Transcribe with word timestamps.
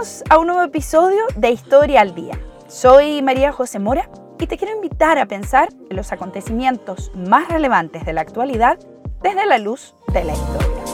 Bienvenidos 0.00 0.24
a 0.30 0.38
un 0.38 0.46
nuevo 0.46 0.62
episodio 0.62 1.18
de 1.36 1.50
Historia 1.50 2.00
al 2.00 2.14
Día. 2.14 2.40
Soy 2.68 3.20
María 3.20 3.52
José 3.52 3.78
Mora 3.78 4.08
y 4.38 4.46
te 4.46 4.56
quiero 4.56 4.74
invitar 4.74 5.18
a 5.18 5.26
pensar 5.26 5.68
en 5.90 5.94
los 5.94 6.10
acontecimientos 6.10 7.12
más 7.14 7.48
relevantes 7.48 8.06
de 8.06 8.14
la 8.14 8.22
actualidad 8.22 8.78
desde 9.22 9.44
la 9.44 9.58
luz 9.58 9.94
de 10.14 10.24
la 10.24 10.32
historia. 10.32 10.84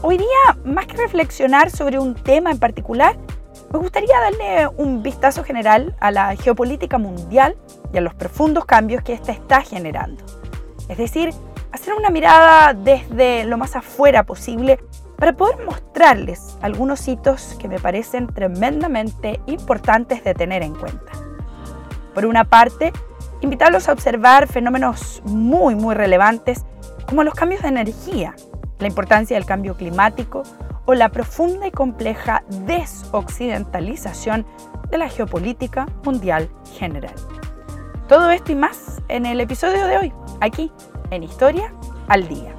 Hoy 0.00 0.16
día, 0.16 0.58
más 0.64 0.86
que 0.86 0.96
reflexionar 0.96 1.68
sobre 1.68 1.98
un 1.98 2.14
tema 2.14 2.50
en 2.50 2.58
particular, 2.58 3.18
me 3.70 3.78
gustaría 3.78 4.18
darle 4.18 4.68
un 4.78 5.02
vistazo 5.02 5.44
general 5.44 5.96
a 6.00 6.10
la 6.10 6.34
geopolítica 6.34 6.96
mundial 6.96 7.58
y 7.92 7.98
a 7.98 8.00
los 8.00 8.14
profundos 8.14 8.64
cambios 8.64 9.02
que 9.02 9.12
ésta 9.12 9.32
está 9.32 9.60
generando. 9.60 10.24
Es 10.88 10.96
decir, 10.96 11.34
hacer 11.72 11.94
una 11.94 12.10
mirada 12.10 12.74
desde 12.74 13.44
lo 13.44 13.58
más 13.58 13.76
afuera 13.76 14.24
posible 14.24 14.78
para 15.16 15.32
poder 15.32 15.64
mostrarles 15.64 16.56
algunos 16.62 17.06
hitos 17.08 17.56
que 17.58 17.68
me 17.68 17.78
parecen 17.78 18.28
tremendamente 18.28 19.40
importantes 19.46 20.22
de 20.22 20.34
tener 20.34 20.62
en 20.62 20.74
cuenta. 20.74 21.12
Por 22.14 22.26
una 22.26 22.44
parte, 22.44 22.92
invitarlos 23.40 23.88
a 23.88 23.92
observar 23.92 24.46
fenómenos 24.46 25.22
muy, 25.24 25.74
muy 25.74 25.94
relevantes 25.94 26.64
como 27.06 27.24
los 27.24 27.34
cambios 27.34 27.62
de 27.62 27.68
energía, 27.68 28.34
la 28.78 28.86
importancia 28.86 29.36
del 29.36 29.46
cambio 29.46 29.76
climático 29.76 30.42
o 30.84 30.94
la 30.94 31.10
profunda 31.10 31.66
y 31.66 31.70
compleja 31.70 32.44
desoccidentalización 32.66 34.46
de 34.90 34.98
la 34.98 35.08
geopolítica 35.08 35.86
mundial 36.04 36.48
general. 36.78 37.14
Todo 38.08 38.30
esto 38.30 38.52
y 38.52 38.54
más 38.54 39.02
en 39.08 39.26
el 39.26 39.40
episodio 39.40 39.86
de 39.86 39.98
hoy, 39.98 40.12
aquí, 40.40 40.72
en 41.10 41.22
Historia 41.22 41.72
al 42.08 42.28
Día. 42.28 42.54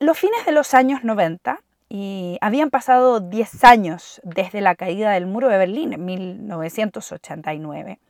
los 0.00 0.18
fines 0.18 0.44
de 0.46 0.52
los 0.52 0.74
años 0.74 1.04
90 1.04 1.60
y 1.88 2.38
habían 2.40 2.70
pasado 2.70 3.20
10 3.20 3.64
años 3.64 4.20
desde 4.24 4.60
la 4.60 4.74
caída 4.74 5.12
del 5.12 5.26
muro 5.26 5.48
de 5.48 5.58
Berlín 5.58 5.92
en 5.92 6.04
1989, 6.04 8.00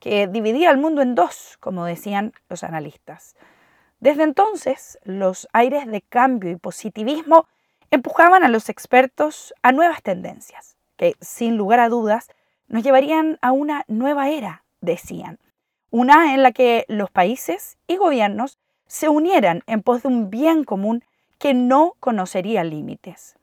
que 0.00 0.26
dividía 0.26 0.70
el 0.70 0.76
mundo 0.76 1.02
en 1.02 1.14
dos, 1.14 1.56
como 1.60 1.84
decían 1.84 2.32
los 2.48 2.64
analistas. 2.64 3.36
Desde 4.00 4.24
entonces, 4.24 4.98
los 5.04 5.48
aires 5.52 5.86
de 5.86 6.02
cambio 6.02 6.50
y 6.50 6.56
positivismo 6.56 7.46
empujaban 7.90 8.42
a 8.42 8.48
los 8.48 8.68
expertos 8.68 9.54
a 9.62 9.72
nuevas 9.72 10.02
tendencias, 10.02 10.76
que 10.96 11.14
sin 11.20 11.56
lugar 11.56 11.80
a 11.80 11.88
dudas 11.88 12.28
nos 12.68 12.82
llevarían 12.82 13.38
a 13.42 13.52
una 13.52 13.84
nueva 13.88 14.30
era, 14.30 14.64
decían, 14.80 15.38
una 15.90 16.34
en 16.34 16.42
la 16.42 16.52
que 16.52 16.84
los 16.88 17.10
países 17.10 17.78
y 17.86 17.96
gobiernos 17.96 18.58
se 18.86 19.08
unieran 19.08 19.62
en 19.66 19.82
pos 19.82 20.02
de 20.02 20.08
un 20.08 20.30
bien 20.30 20.64
común 20.64 21.04
que 21.38 21.54
no 21.54 21.94
conocería 22.00 22.64
límites. 22.64 23.36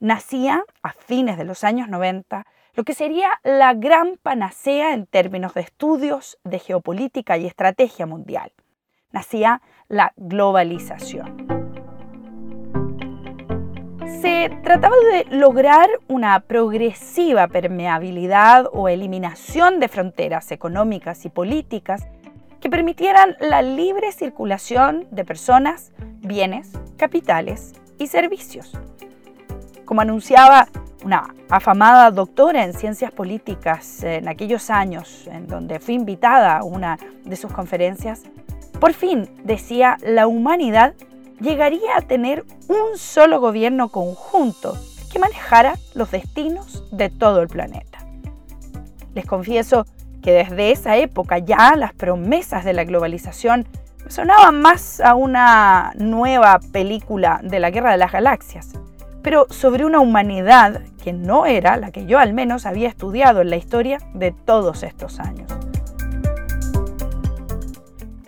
Nacía 0.00 0.64
a 0.82 0.92
fines 0.92 1.36
de 1.38 1.44
los 1.44 1.64
años 1.64 1.88
90 1.88 2.46
lo 2.74 2.84
que 2.84 2.94
sería 2.94 3.28
la 3.44 3.74
gran 3.74 4.16
panacea 4.22 4.94
en 4.94 5.06
términos 5.06 5.54
de 5.54 5.60
estudios 5.60 6.38
de 6.42 6.58
geopolítica 6.58 7.36
y 7.36 7.46
estrategia 7.46 8.06
mundial. 8.06 8.52
Nacía 9.10 9.60
la 9.88 10.12
globalización. 10.16 11.61
Se 14.22 14.56
trataba 14.62 14.94
de 15.10 15.36
lograr 15.36 15.88
una 16.06 16.38
progresiva 16.38 17.48
permeabilidad 17.48 18.66
o 18.72 18.88
eliminación 18.88 19.80
de 19.80 19.88
fronteras 19.88 20.52
económicas 20.52 21.24
y 21.24 21.28
políticas 21.28 22.06
que 22.60 22.70
permitieran 22.70 23.36
la 23.40 23.62
libre 23.62 24.12
circulación 24.12 25.08
de 25.10 25.24
personas, 25.24 25.90
bienes, 26.20 26.70
capitales 26.96 27.72
y 27.98 28.06
servicios. 28.06 28.78
Como 29.84 30.02
anunciaba 30.02 30.68
una 31.04 31.34
afamada 31.50 32.08
doctora 32.12 32.62
en 32.62 32.74
ciencias 32.74 33.10
políticas 33.10 34.04
en 34.04 34.28
aquellos 34.28 34.70
años, 34.70 35.26
en 35.32 35.48
donde 35.48 35.80
fui 35.80 35.96
invitada 35.96 36.58
a 36.58 36.62
una 36.62 36.96
de 37.24 37.34
sus 37.34 37.52
conferencias, 37.52 38.22
por 38.78 38.92
fin, 38.92 39.28
decía, 39.42 39.96
la 40.00 40.28
humanidad 40.28 40.94
llegaría 41.42 41.96
a 41.96 42.02
tener 42.02 42.44
un 42.68 42.96
solo 42.96 43.40
gobierno 43.40 43.88
conjunto 43.88 44.78
que 45.12 45.18
manejara 45.18 45.74
los 45.94 46.10
destinos 46.10 46.84
de 46.90 47.10
todo 47.10 47.42
el 47.42 47.48
planeta. 47.48 47.98
Les 49.14 49.26
confieso 49.26 49.84
que 50.22 50.32
desde 50.32 50.70
esa 50.70 50.96
época 50.96 51.38
ya 51.38 51.74
las 51.76 51.92
promesas 51.92 52.64
de 52.64 52.72
la 52.72 52.84
globalización 52.84 53.66
sonaban 54.08 54.60
más 54.60 55.00
a 55.00 55.14
una 55.14 55.92
nueva 55.96 56.60
película 56.72 57.40
de 57.42 57.60
la 57.60 57.70
Guerra 57.70 57.90
de 57.90 57.98
las 57.98 58.12
Galaxias, 58.12 58.70
pero 59.22 59.46
sobre 59.50 59.84
una 59.84 60.00
humanidad 60.00 60.80
que 61.02 61.12
no 61.12 61.44
era 61.46 61.76
la 61.76 61.90
que 61.90 62.06
yo 62.06 62.18
al 62.18 62.32
menos 62.32 62.66
había 62.66 62.88
estudiado 62.88 63.40
en 63.40 63.50
la 63.50 63.56
historia 63.56 63.98
de 64.14 64.32
todos 64.32 64.82
estos 64.82 65.18
años. 65.20 65.50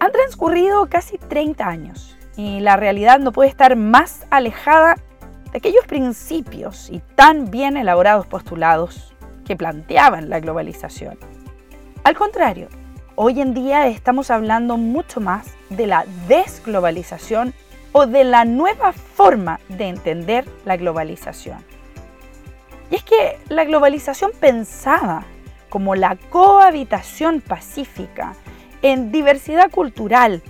Han 0.00 0.12
transcurrido 0.12 0.86
casi 0.86 1.16
30 1.16 1.66
años 1.66 2.13
y 2.36 2.60
la 2.60 2.76
realidad 2.76 3.18
no 3.18 3.32
puede 3.32 3.50
estar 3.50 3.76
más 3.76 4.26
alejada 4.30 4.96
de 5.52 5.58
aquellos 5.58 5.86
principios 5.86 6.90
y 6.90 7.00
tan 7.14 7.50
bien 7.50 7.76
elaborados 7.76 8.26
postulados 8.26 9.14
que 9.44 9.56
planteaban 9.56 10.30
la 10.30 10.40
globalización. 10.40 11.18
Al 12.02 12.16
contrario, 12.16 12.68
hoy 13.14 13.40
en 13.40 13.54
día 13.54 13.86
estamos 13.86 14.30
hablando 14.30 14.76
mucho 14.76 15.20
más 15.20 15.46
de 15.70 15.86
la 15.86 16.04
desglobalización 16.28 17.54
o 17.92 18.06
de 18.06 18.24
la 18.24 18.44
nueva 18.44 18.92
forma 18.92 19.60
de 19.68 19.88
entender 19.88 20.44
la 20.64 20.76
globalización. 20.76 21.58
Y 22.90 22.96
es 22.96 23.04
que 23.04 23.38
la 23.48 23.64
globalización 23.64 24.32
pensada 24.38 25.24
como 25.68 25.94
la 25.94 26.16
cohabitación 26.30 27.40
pacífica 27.40 28.34
en 28.82 29.10
diversidad 29.12 29.70
cultural 29.70 30.42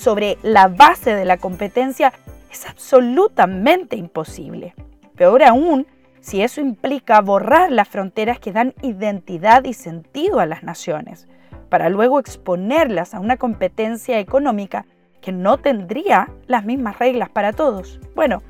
sobre 0.00 0.38
la 0.42 0.68
base 0.68 1.14
de 1.14 1.26
la 1.26 1.36
competencia 1.36 2.14
es 2.50 2.66
absolutamente 2.66 3.96
imposible. 3.96 4.74
Peor 5.14 5.42
aún, 5.42 5.86
si 6.20 6.40
eso 6.42 6.62
implica 6.62 7.20
borrar 7.20 7.70
las 7.70 7.86
fronteras 7.86 8.38
que 8.38 8.50
dan 8.50 8.72
identidad 8.80 9.64
y 9.64 9.74
sentido 9.74 10.40
a 10.40 10.46
las 10.46 10.62
naciones, 10.62 11.28
para 11.68 11.90
luego 11.90 12.18
exponerlas 12.18 13.12
a 13.12 13.20
una 13.20 13.36
competencia 13.36 14.18
económica 14.18 14.86
que 15.20 15.32
no 15.32 15.58
tendría 15.58 16.30
las 16.46 16.64
mismas 16.64 16.98
reglas 16.98 17.28
para 17.28 17.52
todos. 17.52 18.00
Bueno, 18.14 18.42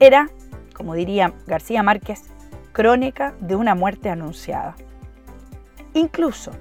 era, 0.00 0.28
como 0.74 0.94
diría 0.94 1.32
García 1.46 1.82
Márquez, 1.82 2.24
crónica 2.72 3.34
de 3.40 3.56
una 3.56 3.74
muerte 3.74 4.10
anunciada. 4.10 4.76
Incluso 5.94 6.52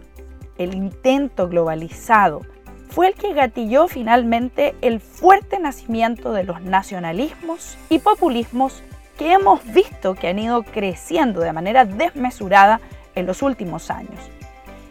el 0.57 0.73
intento 0.75 1.49
globalizado 1.49 2.41
fue 2.99 3.07
el 3.07 3.13
que 3.13 3.31
gatilló 3.31 3.87
finalmente 3.87 4.75
el 4.81 4.99
fuerte 4.99 5.57
nacimiento 5.57 6.33
de 6.33 6.43
los 6.43 6.59
nacionalismos 6.59 7.77
y 7.87 7.99
populismos 7.99 8.83
que 9.17 9.31
hemos 9.31 9.63
visto 9.71 10.15
que 10.15 10.27
han 10.27 10.37
ido 10.37 10.63
creciendo 10.63 11.39
de 11.39 11.53
manera 11.53 11.85
desmesurada 11.85 12.81
en 13.15 13.25
los 13.25 13.41
últimos 13.41 13.89
años. 13.89 14.19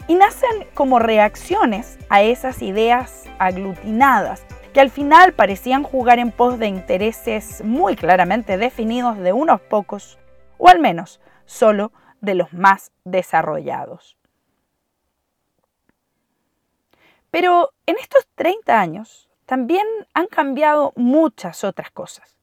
Y 0.06 0.14
nacen 0.14 0.48
como 0.72 0.98
reacciones 0.98 1.98
a 2.08 2.22
esas 2.22 2.62
ideas 2.62 3.24
aglutinadas 3.38 4.42
que 4.72 4.80
al 4.80 4.88
final 4.88 5.34
parecían 5.34 5.82
jugar 5.82 6.18
en 6.18 6.32
pos 6.32 6.58
de 6.58 6.68
intereses 6.68 7.62
muy 7.62 7.94
claramente 7.94 8.56
definidos 8.56 9.18
de 9.18 9.34
unos 9.34 9.60
pocos, 9.60 10.18
o 10.56 10.70
al 10.70 10.78
menos 10.78 11.20
solo 11.44 11.92
de 12.22 12.36
los 12.36 12.54
más 12.54 12.90
desarrollados. 13.04 14.17
Pero 17.30 17.72
en 17.86 17.96
estos 17.98 18.26
30 18.34 18.80
años 18.80 19.28
también 19.46 19.86
han 20.14 20.26
cambiado 20.26 20.92
muchas 20.96 21.64
otras 21.64 21.90
cosas. 21.90 22.38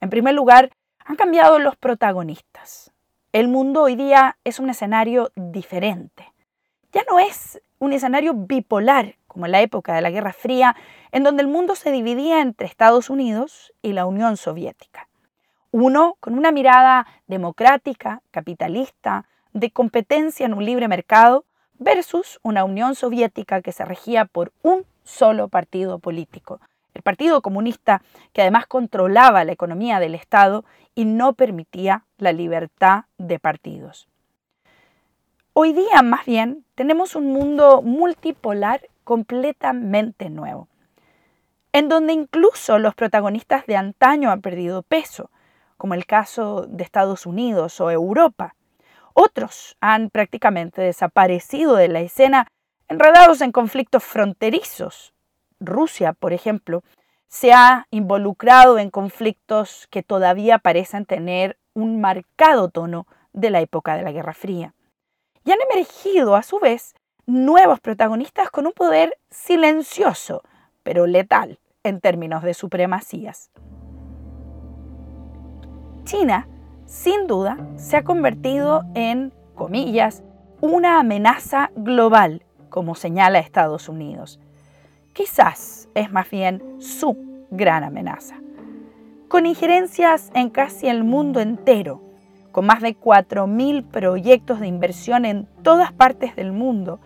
En 0.00 0.10
primer 0.10 0.34
lugar, 0.34 0.70
han 1.04 1.16
cambiado 1.16 1.58
los 1.58 1.76
protagonistas. 1.76 2.92
El 3.32 3.48
mundo 3.48 3.82
hoy 3.82 3.96
día 3.96 4.36
es 4.44 4.58
un 4.58 4.70
escenario 4.70 5.30
diferente. 5.36 6.32
Ya 6.92 7.02
no 7.08 7.18
es 7.18 7.60
un 7.78 7.92
escenario 7.92 8.34
bipolar 8.34 9.16
como 9.30 9.46
en 9.46 9.52
la 9.52 9.60
época 9.60 9.94
de 9.94 10.00
la 10.00 10.10
Guerra 10.10 10.32
Fría, 10.32 10.74
en 11.12 11.22
donde 11.22 11.42
el 11.42 11.48
mundo 11.48 11.76
se 11.76 11.92
dividía 11.92 12.40
entre 12.40 12.66
Estados 12.66 13.10
Unidos 13.10 13.72
y 13.80 13.92
la 13.92 14.04
Unión 14.06 14.36
Soviética. 14.36 15.08
Uno 15.70 16.16
con 16.18 16.36
una 16.36 16.50
mirada 16.50 17.06
democrática, 17.28 18.22
capitalista, 18.32 19.28
de 19.52 19.70
competencia 19.70 20.46
en 20.46 20.54
un 20.54 20.64
libre 20.64 20.88
mercado, 20.88 21.44
versus 21.80 22.38
una 22.44 22.62
Unión 22.62 22.94
Soviética 22.94 23.60
que 23.62 23.72
se 23.72 23.84
regía 23.84 24.26
por 24.26 24.52
un 24.62 24.84
solo 25.02 25.48
partido 25.48 25.98
político, 25.98 26.60
el 26.94 27.02
Partido 27.02 27.40
Comunista, 27.42 28.02
que 28.32 28.42
además 28.42 28.66
controlaba 28.68 29.44
la 29.44 29.52
economía 29.52 29.98
del 29.98 30.14
Estado 30.14 30.64
y 30.94 31.06
no 31.06 31.32
permitía 31.32 32.04
la 32.18 32.32
libertad 32.32 33.06
de 33.18 33.40
partidos. 33.40 34.06
Hoy 35.52 35.72
día, 35.72 36.02
más 36.02 36.26
bien, 36.26 36.64
tenemos 36.76 37.16
un 37.16 37.32
mundo 37.32 37.82
multipolar 37.82 38.82
completamente 39.02 40.30
nuevo. 40.30 40.68
en 41.72 41.88
donde 41.88 42.12
incluso 42.12 42.78
los 42.78 42.94
protagonistas 42.94 43.66
de 43.66 43.76
antaño 43.76 44.30
han 44.30 44.40
perdido 44.40 44.82
peso, 44.82 45.30
como 45.76 45.94
el 45.94 46.04
caso 46.06 46.66
de 46.68 46.84
Estados 46.84 47.26
Unidos 47.26 47.80
o 47.80 47.90
Europa. 47.90 48.54
Otros 49.22 49.76
han 49.82 50.08
prácticamente 50.08 50.80
desaparecido 50.80 51.76
de 51.76 51.88
la 51.88 52.00
escena 52.00 52.46
enredados 52.88 53.42
en 53.42 53.52
conflictos 53.52 54.02
fronterizos. 54.02 55.12
Rusia, 55.60 56.14
por 56.14 56.32
ejemplo, 56.32 56.82
se 57.28 57.52
ha 57.52 57.86
involucrado 57.90 58.78
en 58.78 58.88
conflictos 58.88 59.88
que 59.90 60.02
todavía 60.02 60.58
parecen 60.58 61.04
tener 61.04 61.58
un 61.74 62.00
marcado 62.00 62.70
tono 62.70 63.06
de 63.34 63.50
la 63.50 63.60
época 63.60 63.94
de 63.94 64.04
la 64.04 64.12
Guerra 64.12 64.32
Fría. 64.32 64.72
Y 65.44 65.52
han 65.52 65.58
emergido, 65.70 66.34
a 66.34 66.42
su 66.42 66.58
vez, 66.58 66.94
nuevos 67.26 67.78
protagonistas 67.78 68.50
con 68.50 68.66
un 68.66 68.72
poder 68.72 69.18
silencioso, 69.28 70.42
pero 70.82 71.06
letal 71.06 71.60
en 71.82 72.00
términos 72.00 72.42
de 72.42 72.54
supremacías. 72.54 73.50
China, 76.04 76.48
sin 76.90 77.28
duda, 77.28 77.56
se 77.76 77.96
ha 77.96 78.02
convertido 78.02 78.82
en, 78.94 79.32
comillas, 79.54 80.24
una 80.60 80.98
amenaza 80.98 81.70
global, 81.76 82.42
como 82.68 82.96
señala 82.96 83.38
Estados 83.38 83.88
Unidos. 83.88 84.40
Quizás 85.12 85.88
es 85.94 86.10
más 86.10 86.28
bien 86.28 86.62
su 86.80 87.16
gran 87.52 87.84
amenaza. 87.84 88.34
Con 89.28 89.46
injerencias 89.46 90.32
en 90.34 90.50
casi 90.50 90.88
el 90.88 91.04
mundo 91.04 91.40
entero, 91.40 92.02
con 92.50 92.66
más 92.66 92.82
de 92.82 92.98
4.000 92.98 93.84
proyectos 93.84 94.58
de 94.58 94.66
inversión 94.66 95.24
en 95.24 95.46
todas 95.62 95.92
partes 95.92 96.34
del 96.34 96.50
mundo, 96.50 96.98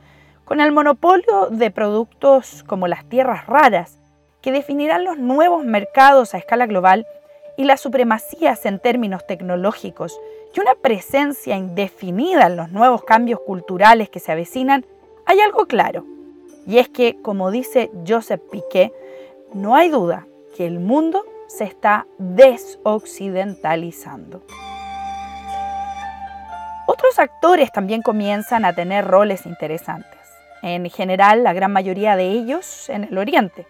con 0.47 0.61
el 0.61 0.73
monopolio 0.73 1.49
de 1.51 1.71
productos 1.71 2.65
como 2.65 2.89
las 2.89 3.05
tierras 3.05 3.47
raras, 3.47 3.99
que 4.41 4.51
definirán 4.51 5.05
los 5.05 5.19
nuevos 5.19 5.63
mercados 5.63 6.33
a 6.33 6.39
escala 6.39 6.65
global 6.65 7.07
y 7.57 7.65
las 7.65 7.81
supremacías 7.81 8.67
en 8.67 8.79
términos 8.79 9.27
tecnológicos 9.27 10.21
y 10.55 10.61
una 10.61 10.75
presencia 10.75 11.57
indefinida 11.57 12.47
en 12.47 12.57
los 12.57 12.71
nuevos 12.71 13.05
cambios 13.05 13.41
culturales 13.41 14.09
que 14.09 14.21
se 14.21 14.33
avecinan, 14.33 14.87
hay 15.27 15.41
algo 15.41 15.67
claro. 15.67 16.07
Y 16.67 16.79
es 16.79 16.89
que, 16.89 17.21
como 17.21 17.51
dice 17.51 17.91
Joseph 18.07 18.41
Piquet, 18.51 18.93
no 19.53 19.77
hay 19.77 19.89
duda 19.89 20.27
que 20.57 20.67
el 20.67 20.81
mundo 20.81 21.25
se 21.47 21.65
está 21.65 22.07
desoccidentalizando. 22.19 24.43
Otros 26.87 27.19
actores 27.19 27.73
también 27.73 28.03
comienzan 28.03 28.65
a 28.65 28.75
tener 28.75 29.07
roles 29.07 29.47
interesantes. 29.47 30.21
En 30.63 30.89
general, 30.91 31.43
la 31.43 31.53
gran 31.53 31.73
mayoría 31.73 32.15
de 32.17 32.31
ellos 32.31 32.89
en 32.89 33.05
el 33.05 33.19
Oriente. 33.19 33.67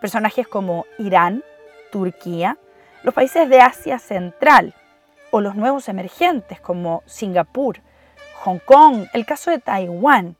Personajes 0.00 0.48
como 0.48 0.86
Irán, 0.98 1.44
Turquía, 1.90 2.56
los 3.02 3.14
países 3.14 3.48
de 3.48 3.60
Asia 3.60 3.98
Central 3.98 4.74
o 5.30 5.40
los 5.40 5.54
nuevos 5.54 5.88
emergentes 5.88 6.60
como 6.60 7.02
Singapur, 7.06 7.80
Hong 8.42 8.58
Kong, 8.58 9.06
el 9.12 9.26
caso 9.26 9.50
de 9.50 9.58
Taiwán. 9.58 10.36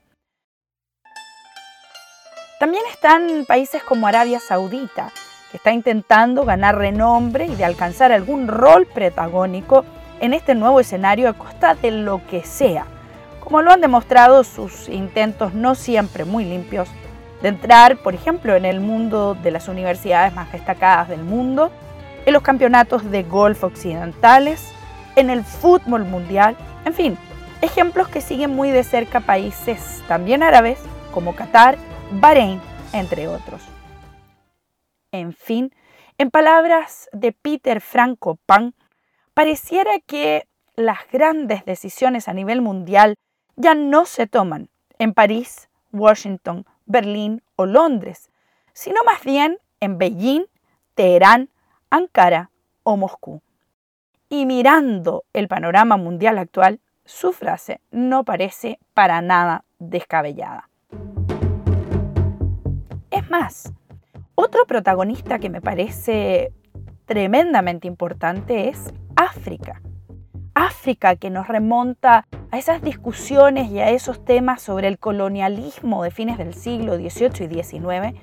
También 2.61 2.85
están 2.91 3.45
países 3.47 3.83
como 3.83 4.07
Arabia 4.07 4.39
Saudita, 4.39 5.11
que 5.51 5.57
está 5.57 5.73
intentando 5.73 6.45
ganar 6.45 6.77
renombre 6.77 7.47
y 7.47 7.55
de 7.57 7.65
alcanzar 7.65 8.13
algún 8.13 8.47
rol 8.47 8.87
protagónico 8.87 9.85
en 10.21 10.33
este 10.33 10.55
nuevo 10.55 10.79
escenario 10.79 11.29
a 11.29 11.33
costa 11.33 11.75
de 11.75 11.91
lo 11.91 12.25
que 12.29 12.45
sea, 12.45 12.87
como 13.41 13.61
lo 13.63 13.73
han 13.73 13.81
demostrado 13.81 14.45
sus 14.45 14.89
intentos 14.89 15.53
no 15.53 15.75
siempre 15.75 16.25
muy 16.25 16.45
limpios 16.45 16.89
de 17.43 17.49
entrar, 17.49 17.97
por 17.97 18.15
ejemplo, 18.15 18.55
en 18.55 18.65
el 18.65 18.79
mundo 18.79 19.35
de 19.35 19.51
las 19.51 19.67
universidades 19.67 20.33
más 20.33 20.53
destacadas 20.53 21.09
del 21.09 21.25
mundo, 21.25 21.73
en 22.27 22.33
los 22.33 22.43
campeonatos 22.43 23.11
de 23.11 23.23
golf 23.23 23.65
occidentales, 23.65 24.73
en 25.17 25.31
el 25.31 25.45
fútbol 25.45 26.05
mundial, 26.05 26.57
en 26.85 26.95
fin, 26.95 27.19
ejemplos 27.61 28.09
que 28.09 28.21
siguen 28.21 28.55
muy 28.55 28.71
de 28.71 28.85
cerca 28.85 29.21
países 29.21 30.03
también 30.09 30.43
árabes 30.43 30.79
como 31.13 31.35
Qatar, 31.35 31.77
Bahrein, 32.13 32.61
entre 32.93 33.29
otros. 33.29 33.63
En 35.13 35.33
fin, 35.33 35.75
en 36.19 36.31
palabras 36.31 37.09
de 37.13 37.33
Peter 37.33 37.81
Franco 37.81 38.39
Pan, 38.47 38.75
pareciera 39.35 39.93
que 40.07 40.47
las 40.75 41.01
grandes 41.11 41.65
decisiones 41.65 42.29
a 42.29 42.33
nivel 42.33 42.63
mundial 42.63 43.17
ya 43.57 43.75
no 43.75 44.05
se 44.07 44.27
toman 44.27 44.71
en 44.99 45.13
París, 45.13 45.69
Washington, 45.93 46.65
Berlín 46.87 47.43
o 47.57 47.67
Londres, 47.67 48.31
sino 48.73 49.05
más 49.05 49.23
bien 49.23 49.59
en 49.81 49.99
Beijing, 49.99 50.45
Teherán, 50.95 51.51
Ankara 51.93 52.51
o 52.85 52.97
Moscú. 52.97 53.43
Y 54.31 54.47
mirando 54.47 55.25
el 55.35 55.47
panorama 55.47 55.99
mundial 55.99 56.39
actual, 56.39 56.81
su 57.05 57.35
frase 57.35 57.83
no 57.91 58.25
parece 58.25 58.79
para 58.95 59.21
nada 59.21 59.67
descabellada. 59.79 60.71
Es 63.11 63.29
más, 63.29 63.75
otro 64.35 64.65
protagonista 64.65 65.39
que 65.39 65.51
me 65.51 65.61
parece 65.61 66.55
tremendamente 67.05 67.89
importante 67.89 68.71
es 68.71 68.95
África. 69.15 69.83
África 70.55 71.17
que 71.17 71.29
nos 71.29 71.47
remonta 71.47 72.27
a 72.51 72.57
esas 72.57 72.81
discusiones 72.81 73.71
y 73.71 73.81
a 73.81 73.91
esos 73.91 74.25
temas 74.25 74.63
sobre 74.63 74.89
el 74.89 74.99
colonialismo 74.99 76.05
de 76.05 76.11
fines 76.11 76.39
del 76.39 76.55
siglo 76.55 76.97
XVIII 76.97 77.51
y 77.51 77.63
XIX, 77.63 78.19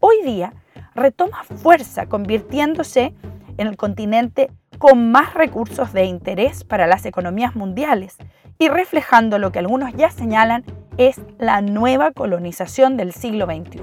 hoy 0.00 0.22
día 0.24 0.54
retoma 0.94 1.44
fuerza 1.44 2.06
convirtiéndose 2.06 3.14
en 3.58 3.66
el 3.66 3.76
continente 3.76 4.50
con 4.78 5.10
más 5.10 5.34
recursos 5.34 5.92
de 5.92 6.04
interés 6.04 6.64
para 6.64 6.86
las 6.86 7.06
economías 7.06 7.56
mundiales 7.56 8.16
y 8.58 8.68
reflejando 8.68 9.38
lo 9.38 9.52
que 9.52 9.58
algunos 9.58 9.92
ya 9.94 10.10
señalan 10.10 10.64
es 10.96 11.20
la 11.38 11.60
nueva 11.60 12.12
colonización 12.12 12.96
del 12.96 13.12
siglo 13.12 13.46
XXI. 13.46 13.82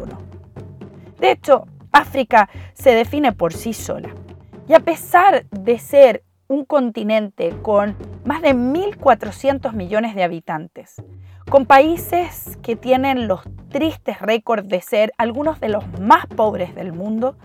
De 1.19 1.31
hecho, 1.31 1.65
África 1.91 2.49
se 2.73 2.91
define 2.91 3.31
por 3.31 3.53
sí 3.53 3.73
sola. 3.73 4.09
Y 4.67 4.73
a 4.73 4.79
pesar 4.79 5.45
de 5.51 5.77
ser 5.77 6.23
un 6.47 6.65
continente 6.65 7.55
con 7.61 7.95
más 8.25 8.41
de 8.41 8.55
1.400 8.55 9.73
millones 9.73 10.15
de 10.15 10.23
habitantes, 10.23 11.01
con 11.49 11.65
países 11.65 12.57
que 12.61 12.75
tienen 12.75 13.27
los 13.27 13.41
tristes 13.69 14.19
récords 14.21 14.67
de 14.67 14.81
ser 14.81 15.13
algunos 15.17 15.59
de 15.59 15.69
los 15.69 15.83
más 15.99 16.25
pobres 16.27 16.75
del 16.75 16.93
mundo, 16.93 17.35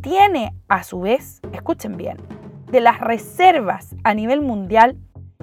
tiene 0.00 0.54
a 0.68 0.82
su 0.82 1.00
vez, 1.00 1.40
escuchen 1.52 1.96
bien, 1.96 2.18
de 2.70 2.80
las 2.80 3.00
reservas 3.00 3.94
a 4.04 4.14
nivel 4.14 4.40
mundial 4.42 4.96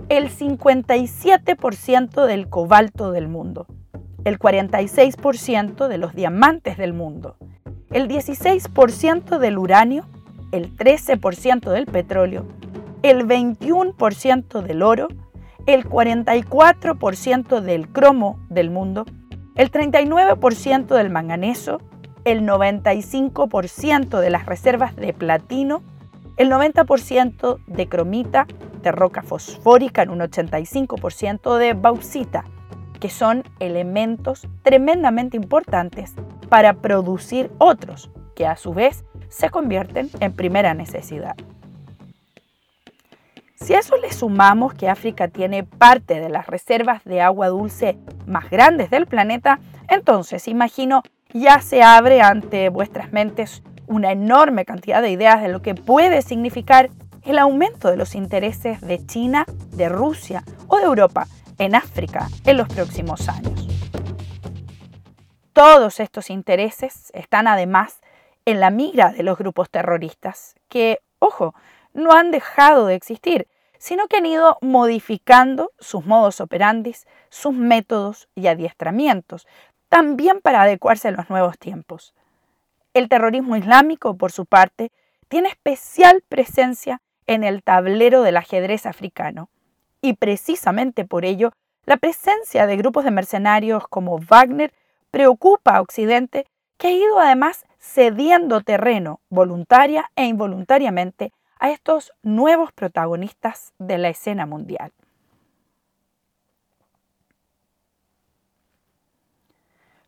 el 0.09 0.29
57% 0.29 2.25
del 2.25 2.49
cobalto 2.49 3.11
del 3.11 3.27
mundo, 3.27 3.67
el 4.25 4.39
46% 4.39 5.87
de 5.87 5.97
los 5.97 6.13
diamantes 6.13 6.77
del 6.77 6.93
mundo, 6.93 7.37
el 7.91 8.07
16% 8.07 9.37
del 9.37 9.57
uranio, 9.57 10.05
el 10.51 10.75
13% 10.75 11.71
del 11.71 11.85
petróleo 11.85 12.45
el 13.03 13.27
21% 13.27 14.61
del 14.61 14.81
oro, 14.81 15.09
el 15.65 15.87
44% 15.87 17.61
del 17.61 17.87
cromo 17.87 18.39
del 18.49 18.69
mundo, 18.69 19.05
el 19.55 19.71
39% 19.71 20.95
del 20.95 21.09
manganeso, 21.09 21.81
el 22.25 22.41
95% 22.41 24.19
de 24.19 24.29
las 24.29 24.45
reservas 24.45 24.95
de 24.95 25.13
platino, 25.13 25.83
el 26.37 26.49
90% 26.49 27.59
de 27.67 27.87
cromita, 27.87 28.47
de 28.81 28.91
roca 28.91 29.21
fosfórica 29.21 30.01
en 30.01 30.09
un 30.09 30.19
85% 30.19 31.57
de 31.57 31.73
bauxita, 31.73 32.43
que 32.99 33.09
son 33.09 33.43
elementos 33.59 34.47
tremendamente 34.61 35.37
importantes 35.37 36.15
para 36.49 36.75
producir 36.75 37.51
otros, 37.57 38.09
que 38.35 38.47
a 38.47 38.55
su 38.55 38.73
vez 38.73 39.05
se 39.29 39.49
convierten 39.49 40.09
en 40.19 40.33
primera 40.33 40.73
necesidad. 40.73 41.35
Si 43.63 43.73
a 43.73 43.79
eso 43.79 43.95
le 43.95 44.11
sumamos 44.11 44.73
que 44.73 44.89
África 44.89 45.29
tiene 45.29 45.63
parte 45.63 46.19
de 46.19 46.27
las 46.27 46.47
reservas 46.47 47.01
de 47.05 47.21
agua 47.21 47.47
dulce 47.47 47.97
más 48.25 48.49
grandes 48.49 48.89
del 48.89 49.07
planeta, 49.07 49.61
entonces 49.87 50.49
imagino 50.49 51.01
ya 51.33 51.61
se 51.61 51.81
abre 51.81 52.21
ante 52.21 52.67
vuestras 52.67 53.13
mentes 53.13 53.63
una 53.87 54.11
enorme 54.11 54.65
cantidad 54.65 55.01
de 55.01 55.11
ideas 55.11 55.41
de 55.41 55.47
lo 55.47 55.61
que 55.61 55.75
puede 55.75 56.21
significar 56.21 56.89
el 57.23 57.39
aumento 57.39 57.89
de 57.89 57.95
los 57.95 58.15
intereses 58.15 58.81
de 58.81 59.05
China, 59.05 59.45
de 59.71 59.87
Rusia 59.87 60.43
o 60.67 60.77
de 60.77 60.83
Europa 60.83 61.25
en 61.57 61.73
África 61.73 62.27
en 62.45 62.57
los 62.57 62.67
próximos 62.67 63.29
años. 63.29 63.65
Todos 65.53 66.01
estos 66.01 66.29
intereses 66.29 67.11
están 67.13 67.47
además 67.47 68.01
en 68.43 68.59
la 68.59 68.71
mira 68.71 69.13
de 69.13 69.23
los 69.23 69.37
grupos 69.37 69.69
terroristas, 69.69 70.55
que, 70.67 70.99
ojo, 71.19 71.55
no 71.93 72.11
han 72.11 72.31
dejado 72.31 72.87
de 72.87 72.95
existir, 72.95 73.47
sino 73.77 74.07
que 74.07 74.17
han 74.17 74.25
ido 74.25 74.57
modificando 74.61 75.71
sus 75.79 76.05
modos 76.05 76.39
operandis, 76.41 77.05
sus 77.29 77.53
métodos 77.53 78.29
y 78.35 78.47
adiestramientos, 78.47 79.47
también 79.89 80.41
para 80.41 80.61
adecuarse 80.61 81.09
a 81.09 81.11
los 81.11 81.29
nuevos 81.29 81.59
tiempos. 81.59 82.13
El 82.93 83.09
terrorismo 83.09 83.55
islámico, 83.55 84.15
por 84.15 84.31
su 84.31 84.45
parte, 84.45 84.91
tiene 85.27 85.49
especial 85.49 86.23
presencia 86.29 87.01
en 87.27 87.43
el 87.43 87.63
tablero 87.63 88.21
del 88.21 88.37
ajedrez 88.37 88.85
africano. 88.85 89.49
Y 90.01 90.13
precisamente 90.13 91.05
por 91.05 91.25
ello, 91.25 91.53
la 91.85 91.97
presencia 91.97 92.67
de 92.67 92.77
grupos 92.77 93.03
de 93.03 93.11
mercenarios 93.11 93.87
como 93.87 94.19
Wagner 94.19 94.73
preocupa 95.11 95.75
a 95.75 95.81
Occidente, 95.81 96.45
que 96.77 96.87
ha 96.87 96.91
ido 96.91 97.19
además 97.19 97.65
cediendo 97.79 98.61
terreno 98.61 99.19
voluntaria 99.29 100.09
e 100.15 100.25
involuntariamente 100.25 101.33
a 101.63 101.69
estos 101.69 102.11
nuevos 102.23 102.73
protagonistas 102.73 103.71
de 103.79 103.97
la 103.97 104.09
escena 104.09 104.45
mundial. 104.45 104.91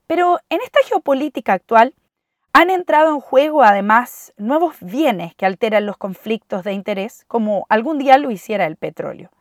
Pero 0.06 0.40
en 0.50 0.60
esta 0.60 0.80
geopolítica 0.86 1.54
actual 1.54 1.96
han 2.52 2.70
entrado 2.70 3.12
en 3.12 3.22
juego 3.22 3.64
además 3.64 4.34
nuevos 4.36 4.76
bienes 4.82 5.34
que 5.36 5.46
alteran 5.46 5.86
los 5.86 5.96
conflictos 5.96 6.66
de 6.66 6.74
interés, 6.74 7.24
como 7.30 7.66
algún 7.70 8.00
día 8.00 8.18
lo 8.18 8.32
hiciera 8.32 8.66
el 8.66 8.76
petróleo. 8.76 9.32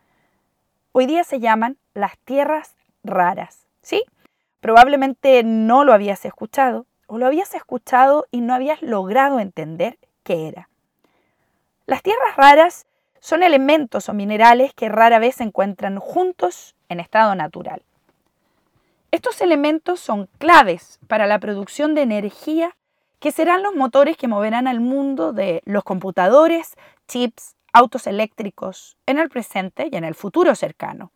Hoy 0.92 1.06
día 1.06 1.24
se 1.24 1.40
llaman 1.40 1.78
las 1.94 2.16
tierras 2.18 2.76
raras. 3.02 3.66
¿Sí? 3.82 4.04
Probablemente 4.60 5.42
no 5.42 5.82
lo 5.82 5.92
habías 5.92 6.24
escuchado 6.24 6.86
o 7.08 7.18
lo 7.18 7.26
habías 7.26 7.56
escuchado 7.56 8.26
y 8.30 8.40
no 8.40 8.54
habías 8.54 8.82
logrado 8.82 9.40
entender 9.40 9.98
qué 10.22 10.46
era. 10.46 10.68
Las 11.86 12.02
tierras 12.02 12.36
raras 12.36 12.86
son 13.20 13.42
elementos 13.42 14.08
o 14.08 14.14
minerales 14.14 14.72
que 14.74 14.88
rara 14.88 15.18
vez 15.18 15.36
se 15.36 15.44
encuentran 15.44 15.98
juntos 15.98 16.74
en 16.88 16.98
estado 16.98 17.34
natural. 17.34 17.82
Estos 19.10 19.40
elementos 19.40 20.00
son 20.00 20.28
claves 20.38 20.98
para 21.08 21.26
la 21.26 21.38
producción 21.38 21.94
de 21.94 22.02
energía 22.02 22.76
que 23.20 23.32
serán 23.32 23.62
los 23.62 23.74
motores 23.74 24.16
que 24.16 24.28
moverán 24.28 24.66
al 24.66 24.80
mundo 24.80 25.32
de 25.32 25.62
los 25.66 25.84
computadores, 25.84 26.74
chips, 27.06 27.54
autos 27.72 28.06
eléctricos 28.06 28.96
en 29.06 29.18
el 29.18 29.28
presente 29.28 29.88
y 29.90 29.96
en 29.96 30.04
el 30.04 30.14
futuro 30.14 30.54
cercano. 30.54 31.12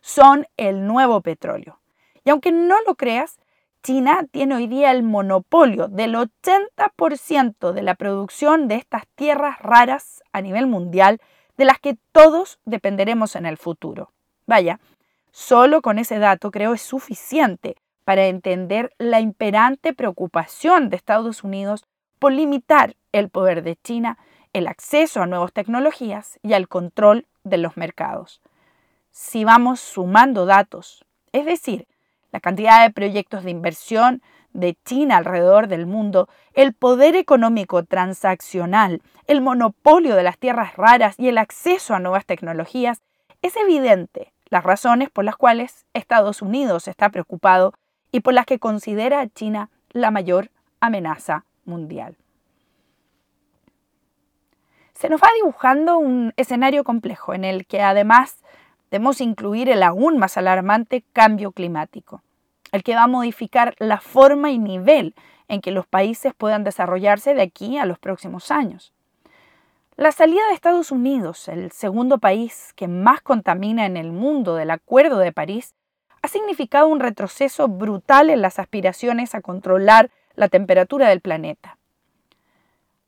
Son 0.00 0.46
el 0.56 0.86
nuevo 0.86 1.20
petróleo. 1.20 1.80
Y 2.24 2.30
aunque 2.30 2.52
no 2.52 2.76
lo 2.86 2.96
creas, 2.96 3.38
China 3.82 4.26
tiene 4.30 4.56
hoy 4.56 4.66
día 4.66 4.90
el 4.90 5.02
monopolio 5.02 5.88
del 5.88 6.14
80% 6.14 7.72
de 7.72 7.82
la 7.82 7.94
producción 7.94 8.68
de 8.68 8.76
estas 8.76 9.06
tierras 9.14 9.58
raras 9.60 10.22
a 10.32 10.40
nivel 10.40 10.66
mundial, 10.66 11.20
de 11.56 11.64
las 11.64 11.78
que 11.78 11.96
todos 12.12 12.60
dependeremos 12.64 13.34
en 13.36 13.46
el 13.46 13.56
futuro. 13.56 14.12
Vaya, 14.46 14.78
Solo 15.40 15.82
con 15.82 16.00
ese 16.00 16.18
dato 16.18 16.50
creo 16.50 16.74
es 16.74 16.82
suficiente 16.82 17.76
para 18.04 18.26
entender 18.26 18.92
la 18.98 19.20
imperante 19.20 19.92
preocupación 19.92 20.90
de 20.90 20.96
Estados 20.96 21.44
Unidos 21.44 21.84
por 22.18 22.32
limitar 22.32 22.96
el 23.12 23.28
poder 23.28 23.62
de 23.62 23.76
China, 23.76 24.18
el 24.52 24.66
acceso 24.66 25.22
a 25.22 25.26
nuevas 25.26 25.52
tecnologías 25.52 26.40
y 26.42 26.54
al 26.54 26.66
control 26.66 27.26
de 27.44 27.58
los 27.58 27.76
mercados. 27.76 28.40
Si 29.12 29.44
vamos 29.44 29.78
sumando 29.78 30.44
datos, 30.44 31.04
es 31.30 31.44
decir, 31.44 31.86
la 32.38 32.40
cantidad 32.40 32.84
de 32.84 32.92
proyectos 32.92 33.42
de 33.42 33.50
inversión 33.50 34.22
de 34.52 34.76
China 34.84 35.16
alrededor 35.16 35.66
del 35.66 35.86
mundo, 35.86 36.28
el 36.54 36.72
poder 36.72 37.16
económico 37.16 37.82
transaccional, 37.84 39.02
el 39.26 39.40
monopolio 39.40 40.14
de 40.14 40.22
las 40.22 40.38
tierras 40.38 40.76
raras 40.76 41.16
y 41.18 41.26
el 41.26 41.36
acceso 41.36 41.96
a 41.96 41.98
nuevas 41.98 42.26
tecnologías, 42.26 43.02
es 43.42 43.56
evidente 43.56 44.32
las 44.50 44.62
razones 44.62 45.10
por 45.10 45.24
las 45.24 45.34
cuales 45.34 45.84
Estados 45.94 46.40
Unidos 46.40 46.86
está 46.86 47.08
preocupado 47.08 47.74
y 48.12 48.20
por 48.20 48.34
las 48.34 48.46
que 48.46 48.60
considera 48.60 49.20
a 49.20 49.26
China 49.26 49.68
la 49.90 50.12
mayor 50.12 50.52
amenaza 50.78 51.44
mundial. 51.64 52.16
Se 54.94 55.08
nos 55.08 55.20
va 55.20 55.28
dibujando 55.34 55.98
un 55.98 56.32
escenario 56.36 56.84
complejo 56.84 57.34
en 57.34 57.44
el 57.44 57.66
que 57.66 57.82
además 57.82 58.44
debemos 58.92 59.20
incluir 59.20 59.68
el 59.68 59.82
aún 59.82 60.18
más 60.18 60.36
alarmante 60.36 61.02
cambio 61.12 61.50
climático, 61.50 62.22
el 62.72 62.82
que 62.82 62.94
va 62.94 63.04
a 63.04 63.08
modificar 63.08 63.74
la 63.78 64.00
forma 64.00 64.50
y 64.50 64.58
nivel 64.58 65.14
en 65.48 65.60
que 65.60 65.70
los 65.70 65.86
países 65.86 66.34
puedan 66.34 66.64
desarrollarse 66.64 67.34
de 67.34 67.42
aquí 67.42 67.78
a 67.78 67.86
los 67.86 67.98
próximos 67.98 68.50
años. 68.50 68.92
La 69.96 70.12
salida 70.12 70.46
de 70.48 70.54
Estados 70.54 70.92
Unidos, 70.92 71.48
el 71.48 71.72
segundo 71.72 72.18
país 72.18 72.72
que 72.76 72.86
más 72.86 73.20
contamina 73.20 73.84
en 73.84 73.96
el 73.96 74.12
mundo 74.12 74.54
del 74.54 74.70
Acuerdo 74.70 75.18
de 75.18 75.32
París, 75.32 75.74
ha 76.22 76.28
significado 76.28 76.86
un 76.86 77.00
retroceso 77.00 77.68
brutal 77.68 78.30
en 78.30 78.42
las 78.42 78.58
aspiraciones 78.58 79.34
a 79.34 79.40
controlar 79.40 80.10
la 80.34 80.48
temperatura 80.48 81.08
del 81.08 81.20
planeta. 81.20 81.78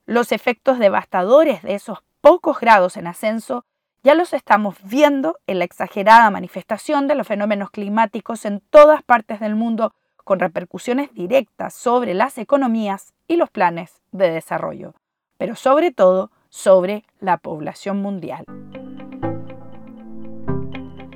Los 0.07 0.33
efectos 0.33 0.79
devastadores 0.79 1.63
de 1.63 1.75
esos 1.75 2.03
pocos 2.21 2.59
grados 2.59 2.97
en 2.97 3.07
ascenso 3.07 3.65
ya 4.03 4.15
los 4.15 4.33
estamos 4.33 4.77
viendo 4.83 5.37
en 5.47 5.59
la 5.59 5.65
exagerada 5.65 6.31
manifestación 6.31 7.07
de 7.07 7.15
los 7.15 7.27
fenómenos 7.27 7.71
climáticos 7.71 8.45
en 8.45 8.61
todas 8.71 9.03
partes 9.03 9.41
del 9.41 9.55
mundo 9.55 9.93
con 10.25 10.39
repercusiones 10.39 11.13
directas 11.13 11.75
sobre 11.75 12.15
las 12.15 12.39
economías 12.39 13.13
y 13.29 13.37
los 13.37 13.51
planes 13.51 14.01
de 14.13 14.31
desarrollo, 14.31 14.95
pero 15.37 15.55
sobre 15.55 15.91
todo 15.91 16.31
sobre 16.49 17.05
la 17.21 17.37
población 17.37 18.01
mundial. 18.01 18.45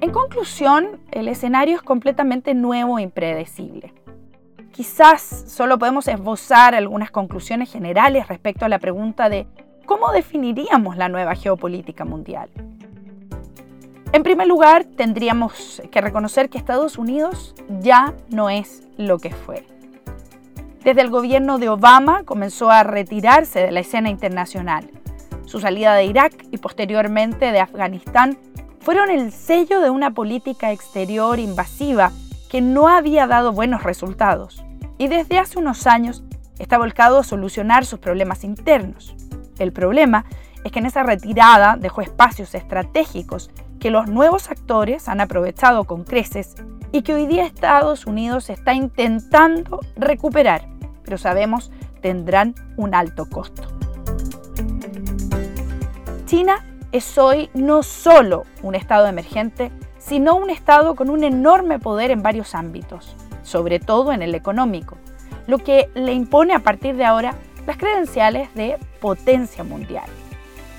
En 0.00 0.11
conclusión, 0.12 1.00
el 1.12 1.29
escenario 1.29 1.76
es 1.76 1.83
completamente 1.83 2.55
nuevo 2.55 2.99
e 2.99 3.03
impredecible. 3.03 3.95
Quizás 4.73 5.23
solo 5.23 5.79
podemos 5.79 6.09
esbozar 6.09 6.75
algunas 6.75 7.11
conclusiones 7.11 7.73
generales 7.73 8.29
respecto 8.29 8.67
a 8.67 8.69
la 8.69 8.79
pregunta 8.79 9.29
de 9.29 9.47
cómo 9.87 10.12
definiríamos 10.12 10.97
la 10.97 11.09
nueva 11.09 11.35
geopolítica 11.35 12.05
mundial. 12.05 12.50
En 14.14 14.23
primer 14.23 14.47
lugar, 14.47 14.85
tendríamos 14.85 15.83
que 15.90 16.00
reconocer 16.00 16.49
que 16.49 16.56
Estados 16.56 16.99
Unidos 16.99 17.52
ya 17.80 18.14
no 18.30 18.49
es 18.49 18.85
lo 18.97 19.18
que 19.18 19.30
fue. 19.30 19.66
Desde 20.85 21.00
el 21.00 21.11
gobierno 21.11 21.59
de 21.59 21.68
Obama 21.68 22.23
comenzó 22.23 22.71
a 22.71 22.85
retirarse 22.85 23.59
de 23.59 23.73
la 23.73 23.80
escena 23.80 24.11
internacional 24.11 24.88
su 25.47 25.59
salida 25.59 25.94
de 25.94 26.04
Irak 26.04 26.47
y 26.52 26.59
posteriormente 26.59 27.50
de 27.50 27.59
Afganistán 27.59 28.38
fueron 28.78 29.11
el 29.11 29.33
sello 29.33 29.80
de 29.80 29.90
una 29.90 30.12
política 30.12 30.71
exterior 30.71 31.40
invasiva 31.40 32.12
que 32.49 32.61
no 32.61 32.87
había 32.87 33.26
dado 33.26 33.50
buenos 33.50 33.83
resultados 33.83 34.64
y 34.97 35.09
desde 35.09 35.40
hace 35.40 35.59
unos 35.59 35.88
años 35.88 36.23
está 36.61 36.78
volcado 36.78 37.18
a 37.18 37.25
solucionar 37.25 37.85
sus 37.85 37.99
problemas 37.99 38.44
internos. 38.44 39.16
El 39.59 39.73
problema 39.73 40.25
es 40.64 40.73
que 40.73 40.78
en 40.78 40.87
esa 40.87 41.02
retirada 41.02 41.76
dejó 41.78 42.00
espacios 42.00 42.54
estratégicos 42.54 43.50
que 43.78 43.90
los 43.90 44.09
nuevos 44.09 44.50
actores 44.50 45.09
han 45.09 45.21
aprovechado 45.21 45.85
con 45.85 46.04
creces 46.04 46.54
y 46.90 47.02
que 47.02 47.14
hoy 47.14 47.26
día 47.26 47.44
Estados 47.44 48.06
Unidos 48.06 48.49
está 48.49 48.73
intentando 48.73 49.80
recuperar, 49.97 50.66
pero 51.04 51.18
sabemos 51.18 51.71
tendrán 52.00 52.54
un 52.76 52.94
alto 52.94 53.26
costo. 53.28 53.62
China 56.26 56.64
es 56.92 57.18
hoy 57.18 57.50
no 57.54 57.83
solo 57.83 58.44
un 58.62 58.75
Estado 58.75 59.06
emergente, 59.06 59.71
sino 59.99 60.37
un 60.37 60.50
Estado 60.50 60.94
con 60.94 61.11
un 61.11 61.25
enorme 61.25 61.78
poder 61.78 62.11
en 62.11 62.23
varios 62.23 62.54
ámbitos, 62.54 63.16
sobre 63.42 63.80
todo 63.80 64.12
en 64.12 64.23
el 64.23 64.35
económico, 64.35 64.97
lo 65.47 65.59
que 65.59 65.90
le 65.94 66.12
impone 66.12 66.54
a 66.54 66.61
partir 66.61 66.97
de 66.97 67.04
ahora 67.04 67.35
las 67.66 67.76
credenciales 67.76 68.52
de 68.54 68.78
potencia 69.00 69.64
mundial. 69.64 70.09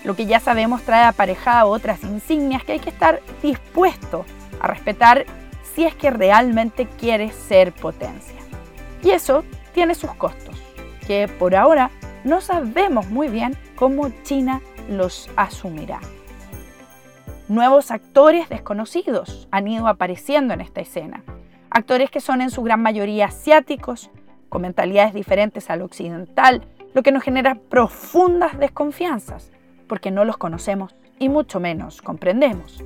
Lo 0.06 0.16
que 0.16 0.28
ya 0.28 0.40
sabemos 0.40 0.84
trae 0.84 1.04
aparejada 1.04 1.66
otras 1.66 2.04
insignias 2.04 2.64
que 2.64 2.74
hay 2.74 2.80
que 2.80 2.92
estar 2.92 3.22
dispuesto 3.42 4.24
a 4.60 4.68
respetar 4.68 5.26
si 5.74 5.84
es 5.84 5.96
que 5.96 6.12
realmente 6.12 6.88
quiere 7.00 7.32
ser 7.32 7.74
potencia. 7.74 8.40
Y 9.02 9.10
eso 9.10 9.44
tiene 9.74 9.96
sus 9.96 10.14
costos, 10.14 10.56
que 11.08 11.28
por 11.28 11.56
ahora 11.56 11.90
no 12.24 12.40
sabemos 12.40 13.10
muy 13.10 13.30
bien 13.30 13.58
cómo 13.76 14.12
China 14.22 14.62
los 14.88 15.28
asumirá. 15.36 16.00
Nuevos 17.48 17.90
actores 17.90 18.48
desconocidos 18.48 19.48
han 19.50 19.68
ido 19.68 19.88
apareciendo 19.88 20.54
en 20.54 20.62
esta 20.62 20.82
escena. 20.82 21.24
Actores 21.72 22.12
que 22.12 22.22
son 22.22 22.42
en 22.42 22.52
su 22.52 22.62
gran 22.62 22.82
mayoría 22.82 23.26
asiáticos, 23.26 24.12
con 24.50 24.62
mentalidades 24.62 25.16
diferentes 25.16 25.72
al 25.72 25.82
occidental, 25.82 26.68
lo 26.94 27.02
que 27.02 27.12
nos 27.12 27.24
genera 27.24 27.56
profundas 27.56 28.58
desconfianzas, 28.58 29.52
porque 29.88 30.12
no 30.12 30.26
los 30.26 30.38
conocemos 30.38 30.96
y 31.20 31.30
mucho 31.30 31.60
menos 31.60 32.02
comprendemos. 32.02 32.84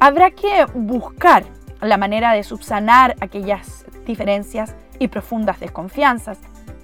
Habrá 0.00 0.30
que 0.30 0.66
buscar 0.74 1.44
la 1.80 1.96
manera 1.96 2.32
de 2.32 2.42
subsanar 2.42 3.16
aquellas 3.20 3.84
diferencias 4.06 4.74
y 4.98 5.08
profundas 5.08 5.60
desconfianzas, 5.60 6.38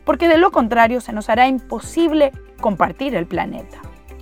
porque 0.04 0.28
de 0.28 0.38
lo 0.38 0.50
contrario 0.52 1.00
se 1.00 1.12
nos 1.12 1.28
hará 1.28 1.48
imposible 1.48 2.32
compartir 2.60 3.14
el 3.14 3.26
planeta. 3.26 3.78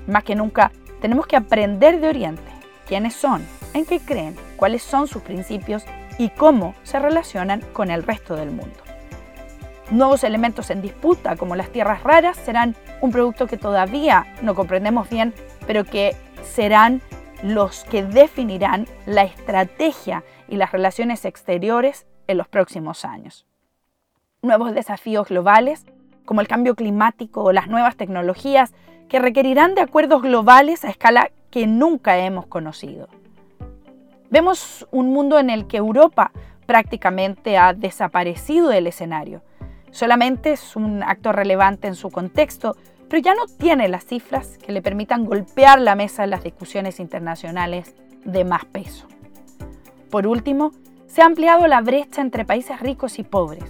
Más 0.07 0.25
que 0.25 0.35
nunca, 0.35 0.73
tenemos 1.01 1.27
que 1.27 1.37
aprender 1.37 2.01
de 2.01 2.09
Oriente 2.09 2.43
quiénes 2.87 3.15
son, 3.15 3.45
en 3.73 3.85
qué 3.85 4.01
creen, 4.01 4.37
cuáles 4.57 4.83
son 4.83 5.09
sus 5.09 5.23
principios 5.23 5.85
y 6.19 6.31
cómo 6.31 6.75
se 6.83 6.99
relacionan 6.99 7.61
con 7.73 7.91
el 7.91 8.03
resto 8.03 8.37
del 8.37 8.51
mundo. 8.51 8.84
Nuevos 9.91 10.25
elementos 10.25 10.71
en 10.71 10.81
disputa, 10.81 11.37
como 11.37 11.57
las 11.57 11.69
tierras 11.69 12.03
raras, 12.03 12.39
serán 12.39 12.75
un 13.03 13.13
producto 13.13 13.47
que 13.47 13.59
todavía 13.59 14.27
no 14.41 14.55
comprendemos 14.55 15.11
bien, 15.11 15.35
pero 15.67 15.85
que 15.85 16.17
serán 16.43 17.03
los 17.43 17.85
que 17.85 18.03
definirán 18.03 18.87
la 19.05 19.25
estrategia 19.25 20.25
y 20.49 20.57
las 20.57 20.73
relaciones 20.73 21.27
exteriores 21.27 22.07
en 22.27 22.39
los 22.39 22.49
próximos 22.49 23.05
años. 23.05 23.47
Nuevos 24.41 24.75
desafíos 24.75 25.29
globales, 25.29 25.85
como 26.25 26.41
el 26.41 26.49
cambio 26.49 26.75
climático 26.75 27.43
o 27.43 27.53
las 27.53 27.69
nuevas 27.69 27.97
tecnologías, 27.97 28.73
que 29.11 29.19
requerirán 29.19 29.75
de 29.75 29.83
acuerdos 29.83 30.23
globales 30.23 30.85
a 30.87 30.89
escala 30.89 31.31
que 31.51 31.67
nunca 31.67 32.17
hemos 32.17 32.47
conocido. 32.47 33.09
Vemos 34.31 34.89
un 34.91 35.13
mundo 35.13 35.39
en 35.39 35.51
el 35.51 35.67
que 35.67 35.77
Europa 35.77 36.33
prácticamente 36.65 37.59
ha 37.59 37.75
desaparecido 37.75 38.69
del 38.69 38.87
escenario 38.87 39.43
Solamente 39.95 40.51
es 40.51 40.75
un 40.75 41.05
acto 41.05 41.31
relevante 41.31 41.87
en 41.87 41.95
su 41.95 42.11
contexto, 42.11 42.77
pero 43.09 43.23
ya 43.23 43.33
no 43.33 43.47
tiene 43.47 43.87
las 43.87 44.05
cifras 44.05 44.59
que 44.59 44.73
le 44.73 44.83
permitan 44.83 45.25
golpear 45.25 45.81
la 45.81 45.95
mesa 45.95 46.25
en 46.25 46.31
las 46.31 46.43
discusiones 46.43 46.99
internacionales 46.99 47.95
de 48.25 48.45
más 48.45 48.65
peso. 48.65 49.07
Por 50.11 50.27
último, 50.27 50.73
se 51.07 51.23
ha 51.23 51.27
ampliado 51.27 51.69
la 51.69 51.81
brecha 51.81 52.23
entre 52.23 52.45
países 52.45 52.81
ricos 52.81 53.21
y 53.21 53.23
pobres. 53.23 53.63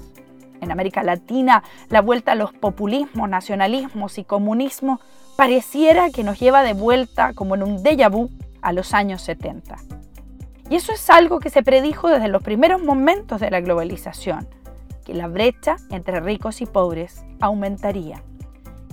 En 0.63 0.73
América 0.73 1.03
Latina, 1.03 1.63
la 1.91 2.01
vuelta 2.01 2.33
a 2.33 2.37
los 2.37 2.55
populismos, 2.55 3.29
nacionalismos 3.29 4.17
y 4.17 4.25
comunismo 4.25 5.01
pareciera 5.37 6.09
que 6.09 6.25
nos 6.25 6.41
lleva 6.41 6.63
de 6.63 6.73
vuelta, 6.73 7.35
como 7.35 7.55
en 7.55 7.63
un 7.65 7.85
déjà 7.85 8.11
vu, 8.11 8.31
a 8.63 8.73
los 8.73 8.95
años 8.95 9.21
70. 9.21 9.77
Y 10.71 10.77
eso 10.77 10.91
es 10.93 11.11
algo 11.11 11.39
que 11.39 11.51
se 11.51 11.63
predijo 11.63 12.09
desde 12.09 12.29
los 12.29 12.43
primeros 12.43 12.83
momentos 12.83 13.43
de 13.43 13.51
la 13.51 13.61
globalización 13.61 14.49
que 15.05 15.15
la 15.15 15.29
brecha 15.29 15.77
entre 15.91 16.21
ricos 16.21 16.61
y 16.61 16.67
pobres 16.67 17.25
aumentaría, 17.41 18.23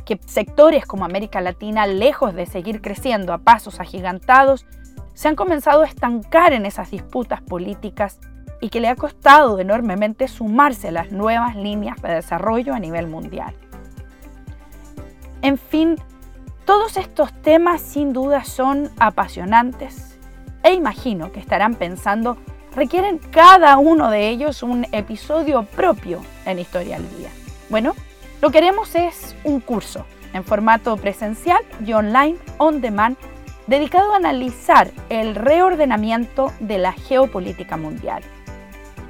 que 0.06 0.20
sectores 0.25 0.86
como 0.86 1.06
América 1.06 1.41
Latina, 1.41 1.88
lejos 1.88 2.34
de 2.34 2.46
seguir 2.46 2.82
creciendo 2.82 3.34
a 3.34 3.39
pasos 3.39 3.80
agigantados, 3.80 4.65
se 5.13 5.27
han 5.27 5.36
comenzado 5.36 5.84
a 5.84 5.88
estancar 5.88 6.53
en 6.53 6.65
esas 6.65 6.91
disputas 6.91 7.41
políticas 7.41 8.20
y 8.60 8.70
que 8.70 8.80
le 8.80 8.89
ha 8.89 8.96
costado 8.96 9.60
enormemente 9.60 10.27
sumarse 10.27 10.89
a 10.89 10.91
las 10.91 11.12
nuevas 11.12 11.56
líneas 11.56 12.01
de 12.01 12.15
desarrollo 12.15 12.74
a 12.74 12.80
nivel 12.80 13.08
mundial. 13.08 13.56
En 15.41 15.58
fin, 15.58 15.96
todos 16.65 16.98
estos 16.98 17.34
temas 17.41 17.82
sin 17.82 18.13
duda 18.13 18.44
son 18.44 18.89
apasionantes 19.00 20.20
e 20.63 20.74
imagino 20.74 21.32
que 21.32 21.39
estarán 21.39 21.75
pensando 21.75 22.38
requieren 22.75 23.17
cada 23.17 23.77
uno 23.77 24.09
de 24.09 24.29
ellos 24.29 24.63
un 24.63 24.85
episodio 24.91 25.63
propio 25.63 26.21
en 26.45 26.59
Historia 26.59 26.97
al 26.97 27.09
Día. 27.17 27.29
Bueno, 27.69 27.95
lo 28.41 28.49
que 28.49 28.59
queremos 28.59 28.95
es 28.95 29.35
un 29.43 29.59
curso 29.59 30.05
en 30.33 30.43
formato 30.43 30.97
presencial 30.97 31.61
y 31.85 31.93
online 31.93 32.37
on 32.57 32.81
demand 32.81 33.17
dedicado 33.67 34.13
a 34.13 34.17
analizar 34.17 34.91
el 35.09 35.35
reordenamiento 35.35 36.51
de 36.59 36.77
la 36.77 36.93
geopolítica 36.93 37.77
mundial. 37.77 38.23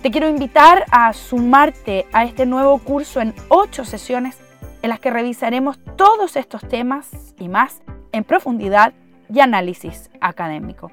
Te 0.01 0.11
quiero 0.11 0.27
invitar 0.27 0.85
a 0.91 1.13
sumarte 1.13 2.07
a 2.11 2.23
este 2.23 2.45
nuevo 2.45 2.79
curso 2.79 3.21
en 3.21 3.33
ocho 3.49 3.85
sesiones 3.85 4.37
en 4.81 4.89
las 4.89 4.99
que 4.99 5.11
revisaremos 5.11 5.79
todos 5.95 6.35
estos 6.35 6.67
temas 6.67 7.09
y 7.37 7.49
más 7.49 7.81
en 8.11 8.23
profundidad 8.23 8.93
y 9.31 9.39
análisis 9.39 10.09
académico. 10.19 10.91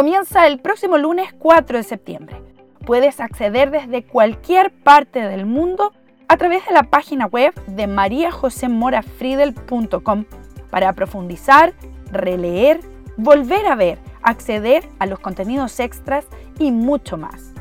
Comienza 0.00 0.46
el 0.46 0.60
próximo 0.60 0.96
lunes 0.96 1.34
4 1.38 1.76
de 1.76 1.82
septiembre. 1.82 2.40
Puedes 2.86 3.20
acceder 3.20 3.70
desde 3.70 4.02
cualquier 4.02 4.72
parte 4.72 5.20
del 5.20 5.44
mundo 5.44 5.92
a 6.26 6.38
través 6.38 6.64
de 6.64 6.72
la 6.72 6.84
página 6.84 7.26
web 7.26 7.52
de 7.66 7.86
mariajosemorafriedel.com 7.86 10.24
para 10.70 10.94
profundizar, 10.94 11.74
releer, 12.10 12.80
volver 13.18 13.66
a 13.66 13.74
ver, 13.74 13.98
acceder 14.22 14.88
a 15.00 15.04
los 15.04 15.18
contenidos 15.18 15.78
extras 15.80 16.24
y 16.58 16.72
mucho 16.72 17.18
más. 17.18 17.52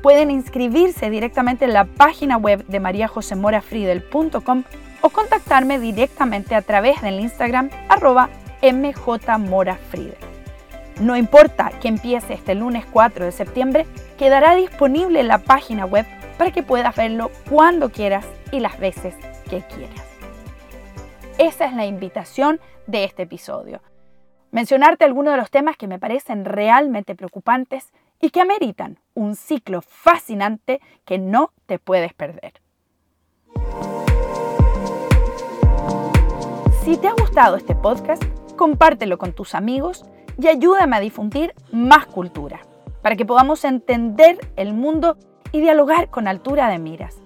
Pueden 0.00 0.30
inscribirse 0.30 1.10
directamente 1.10 1.64
en 1.64 1.72
la 1.72 1.86
página 1.86 2.36
web 2.36 2.64
de 2.66 2.78
mariajosemorafriedel.com 2.78 4.62
o 5.00 5.08
contactarme 5.08 5.80
directamente 5.80 6.54
a 6.54 6.62
través 6.62 7.02
del 7.02 7.18
Instagram 7.18 7.68
arroba 7.88 8.30
mjmorafriedel. 8.62 10.29
No 11.00 11.16
importa 11.16 11.72
que 11.80 11.88
empiece 11.88 12.34
este 12.34 12.54
lunes 12.54 12.84
4 12.84 13.24
de 13.24 13.32
septiembre, 13.32 13.86
quedará 14.18 14.54
disponible 14.54 15.20
en 15.20 15.28
la 15.28 15.38
página 15.38 15.86
web 15.86 16.04
para 16.36 16.50
que 16.50 16.62
puedas 16.62 16.94
verlo 16.94 17.30
cuando 17.48 17.90
quieras 17.90 18.26
y 18.52 18.60
las 18.60 18.78
veces 18.78 19.14
que 19.48 19.62
quieras. 19.62 20.04
Esa 21.38 21.64
es 21.64 21.72
la 21.72 21.86
invitación 21.86 22.60
de 22.86 23.04
este 23.04 23.22
episodio. 23.22 23.80
Mencionarte 24.50 25.06
algunos 25.06 25.32
de 25.32 25.38
los 25.38 25.50
temas 25.50 25.78
que 25.78 25.86
me 25.86 25.98
parecen 25.98 26.44
realmente 26.44 27.14
preocupantes 27.14 27.92
y 28.20 28.28
que 28.28 28.42
ameritan 28.42 28.98
un 29.14 29.36
ciclo 29.36 29.80
fascinante 29.80 30.82
que 31.06 31.16
no 31.16 31.52
te 31.64 31.78
puedes 31.78 32.12
perder. 32.12 32.60
Si 36.84 36.98
te 36.98 37.08
ha 37.08 37.12
gustado 37.12 37.56
este 37.56 37.74
podcast, 37.74 38.22
compártelo 38.56 39.16
con 39.16 39.32
tus 39.32 39.54
amigos 39.54 40.04
y 40.40 40.48
ayúdame 40.48 40.96
a 40.96 41.00
difundir 41.00 41.54
más 41.70 42.06
cultura, 42.06 42.60
para 43.02 43.16
que 43.16 43.26
podamos 43.26 43.64
entender 43.64 44.38
el 44.56 44.72
mundo 44.74 45.16
y 45.52 45.60
dialogar 45.60 46.10
con 46.10 46.28
altura 46.28 46.68
de 46.68 46.78
miras. 46.78 47.16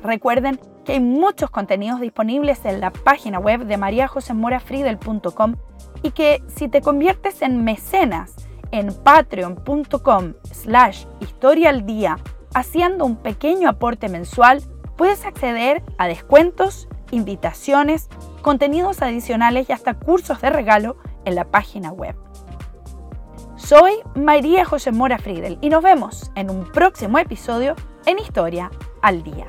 Recuerden 0.00 0.58
que 0.84 0.92
hay 0.92 1.00
muchos 1.00 1.50
contenidos 1.50 2.00
disponibles 2.00 2.64
en 2.64 2.80
la 2.80 2.90
página 2.90 3.38
web 3.38 3.66
de 3.66 3.76
mariajosemorafriedel.com 3.76 5.56
y 6.02 6.10
que 6.10 6.42
si 6.48 6.68
te 6.68 6.80
conviertes 6.80 7.42
en 7.42 7.62
mecenas 7.62 8.34
en 8.72 8.92
patreon.com 8.92 10.34
slash 10.50 11.04
historia 11.20 11.70
al 11.70 11.86
día 11.86 12.18
haciendo 12.54 13.04
un 13.04 13.16
pequeño 13.16 13.68
aporte 13.68 14.08
mensual, 14.08 14.62
puedes 14.96 15.24
acceder 15.24 15.82
a 15.98 16.08
descuentos, 16.08 16.88
invitaciones, 17.10 18.08
contenidos 18.40 19.02
adicionales 19.02 19.68
y 19.68 19.72
hasta 19.72 19.94
cursos 19.94 20.40
de 20.40 20.50
regalo 20.50 20.96
en 21.24 21.34
la 21.34 21.44
página 21.44 21.92
web. 21.92 22.16
Soy 23.72 24.02
María 24.14 24.66
José 24.66 24.92
Mora 24.92 25.16
Friedel 25.16 25.56
y 25.62 25.70
nos 25.70 25.82
vemos 25.82 26.30
en 26.34 26.50
un 26.50 26.70
próximo 26.72 27.16
episodio 27.16 27.74
en 28.04 28.18
Historia 28.18 28.70
al 29.00 29.22
Día. 29.22 29.46